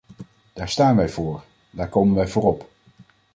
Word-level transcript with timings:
Daar 0.53 0.69
staan 0.69 0.95
wij 0.95 1.09
voor, 1.09 1.43
daar 1.69 1.89
komen 1.89 2.15
wij 2.15 2.27
voor 2.27 2.43
op. 2.47 2.69